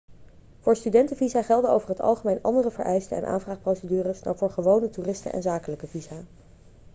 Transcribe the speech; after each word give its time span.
voor 0.59 0.75
studentenvisa 0.75 1.41
gelden 1.43 1.69
over 1.71 1.89
het 1.89 1.99
algemeen 1.99 2.41
andere 2.41 2.71
vereisten 2.71 3.17
en 3.17 3.25
aanvraagprocedures 3.25 4.21
dan 4.21 4.37
voor 4.37 4.49
gewone 4.49 4.89
toeristen 4.89 5.31
en 5.31 5.41
zakelijke 5.41 5.87
visa 5.87 6.15